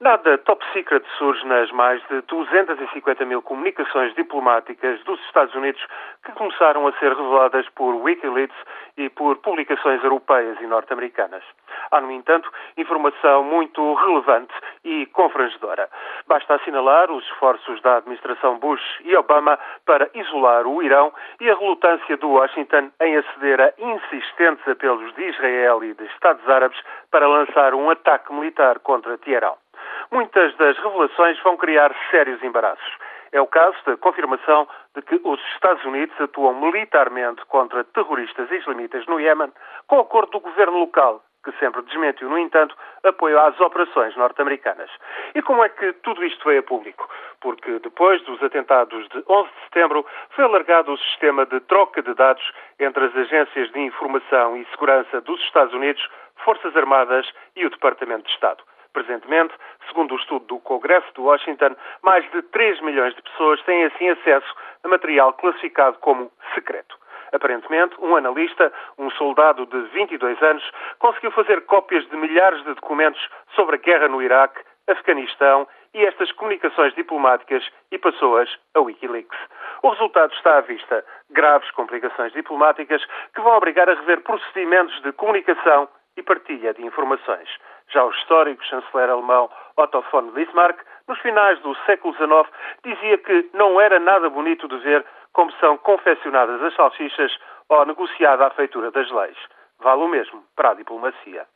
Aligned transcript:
Nada 0.00 0.38
top 0.38 0.64
secret 0.72 1.04
surge 1.18 1.44
nas 1.44 1.72
mais 1.72 2.00
de 2.06 2.20
250 2.28 3.24
mil 3.24 3.42
comunicações 3.42 4.14
diplomáticas 4.14 5.02
dos 5.02 5.18
Estados 5.26 5.52
Unidos 5.56 5.84
que 6.24 6.30
começaram 6.30 6.86
a 6.86 6.92
ser 7.00 7.12
reveladas 7.16 7.68
por 7.70 7.96
Wikileaks 7.96 8.56
e 8.96 9.10
por 9.10 9.38
publicações 9.38 10.00
europeias 10.04 10.56
e 10.60 10.68
norte-americanas. 10.68 11.42
Há, 11.90 12.00
no 12.00 12.12
entanto, 12.12 12.48
informação 12.76 13.42
muito 13.42 13.94
relevante 13.94 14.54
e 14.84 15.04
confrangedora. 15.06 15.90
Basta 16.28 16.54
assinalar 16.54 17.10
os 17.10 17.24
esforços 17.24 17.82
da 17.82 17.96
administração 17.96 18.56
Bush 18.56 19.00
e 19.00 19.16
Obama 19.16 19.58
para 19.84 20.08
isolar 20.14 20.64
o 20.64 20.80
Irão 20.80 21.12
e 21.40 21.50
a 21.50 21.56
relutância 21.56 22.16
do 22.18 22.30
Washington 22.30 22.92
em 23.02 23.16
aceder 23.16 23.60
a 23.60 23.72
insistentes 23.76 24.68
apelos 24.68 25.12
de 25.16 25.24
Israel 25.24 25.82
e 25.82 25.92
de 25.92 26.04
Estados 26.04 26.48
Árabes 26.48 26.80
para 27.10 27.26
lançar 27.26 27.74
um 27.74 27.90
ataque 27.90 28.32
militar 28.32 28.78
contra 28.78 29.18
Teherão. 29.18 29.56
Muitas 30.10 30.56
das 30.56 30.76
revelações 30.78 31.38
vão 31.42 31.56
criar 31.56 31.94
sérios 32.10 32.42
embaraços. 32.42 32.96
É 33.30 33.40
o 33.40 33.46
caso 33.46 33.76
da 33.84 33.96
confirmação 33.98 34.66
de 34.94 35.02
que 35.02 35.20
os 35.22 35.40
Estados 35.52 35.84
Unidos 35.84 36.18
atuam 36.18 36.54
militarmente 36.54 37.44
contra 37.46 37.84
terroristas 37.84 38.50
islamitas 38.50 39.06
no 39.06 39.20
Iémen, 39.20 39.52
com 39.86 40.00
acordo 40.00 40.32
do 40.32 40.40
governo 40.40 40.78
local, 40.78 41.22
que 41.44 41.52
sempre 41.58 41.82
desmentiu, 41.82 42.28
no 42.28 42.38
entanto, 42.38 42.74
apoio 43.04 43.38
às 43.38 43.60
operações 43.60 44.16
norte-americanas. 44.16 44.90
E 45.34 45.42
como 45.42 45.62
é 45.62 45.68
que 45.68 45.92
tudo 46.04 46.24
isto 46.24 46.42
veio 46.46 46.60
a 46.60 46.62
público? 46.62 47.08
Porque 47.40 47.78
depois 47.78 48.22
dos 48.22 48.42
atentados 48.42 49.06
de 49.08 49.22
11 49.28 49.48
de 49.48 49.60
setembro 49.64 50.06
foi 50.30 50.44
alargado 50.44 50.92
o 50.92 50.98
sistema 50.98 51.44
de 51.44 51.60
troca 51.60 52.02
de 52.02 52.14
dados 52.14 52.52
entre 52.80 53.04
as 53.04 53.14
agências 53.14 53.70
de 53.72 53.80
informação 53.80 54.56
e 54.56 54.64
segurança 54.70 55.20
dos 55.20 55.40
Estados 55.42 55.74
Unidos, 55.74 56.08
Forças 56.44 56.74
Armadas 56.74 57.30
e 57.54 57.66
o 57.66 57.70
Departamento 57.70 58.24
de 58.24 58.32
Estado. 58.32 58.62
Presentemente, 58.92 59.54
segundo 59.88 60.14
o 60.14 60.16
estudo 60.18 60.44
do 60.46 60.58
Congresso 60.60 61.06
de 61.14 61.20
Washington, 61.20 61.76
mais 62.02 62.28
de 62.30 62.42
3 62.42 62.80
milhões 62.80 63.14
de 63.14 63.22
pessoas 63.22 63.62
têm 63.62 63.84
assim 63.84 64.08
acesso 64.08 64.54
a 64.84 64.88
material 64.88 65.32
classificado 65.34 65.98
como 65.98 66.30
secreto. 66.54 66.96
Aparentemente, 67.32 67.94
um 68.00 68.16
analista, 68.16 68.72
um 68.98 69.10
soldado 69.10 69.66
de 69.66 69.80
22 69.90 70.42
anos, 70.42 70.64
conseguiu 70.98 71.30
fazer 71.32 71.64
cópias 71.66 72.08
de 72.08 72.16
milhares 72.16 72.62
de 72.64 72.74
documentos 72.74 73.20
sobre 73.54 73.76
a 73.76 73.78
guerra 73.78 74.08
no 74.08 74.22
Iraque, 74.22 74.60
Afeganistão 74.88 75.68
e 75.92 76.04
estas 76.04 76.32
comunicações 76.32 76.94
diplomáticas 76.94 77.62
e 77.92 77.98
passou-as 77.98 78.48
a 78.74 78.80
Wikileaks. 78.80 79.38
O 79.82 79.90
resultado 79.90 80.32
está 80.32 80.58
à 80.58 80.60
vista. 80.62 81.04
Graves 81.30 81.70
complicações 81.72 82.32
diplomáticas 82.32 83.04
que 83.34 83.40
vão 83.40 83.56
obrigar 83.56 83.88
a 83.88 83.94
rever 83.94 84.22
procedimentos 84.22 85.00
de 85.02 85.12
comunicação 85.12 85.88
e 86.16 86.22
partilha 86.22 86.72
de 86.72 86.84
informações. 86.84 87.48
Já 87.90 88.04
o 88.04 88.10
histórico 88.10 88.64
chanceler 88.64 89.10
alemão 89.10 89.50
Otto 89.76 90.04
von 90.12 90.30
Bismarck, 90.32 90.78
nos 91.06 91.18
finais 91.20 91.58
do 91.60 91.74
século 91.86 92.14
XIX, 92.14 92.48
dizia 92.84 93.18
que 93.18 93.50
não 93.54 93.80
era 93.80 93.98
nada 93.98 94.28
bonito 94.28 94.68
de 94.68 94.76
ver 94.78 95.04
como 95.32 95.50
são 95.52 95.78
confeccionadas 95.78 96.62
as 96.62 96.74
salsichas 96.74 97.36
ou 97.68 97.86
negociada 97.86 98.46
a 98.46 98.50
feitura 98.50 98.90
das 98.90 99.10
leis. 99.10 99.38
Vale 99.78 100.02
o 100.02 100.08
mesmo 100.08 100.44
para 100.56 100.70
a 100.70 100.74
diplomacia. 100.74 101.46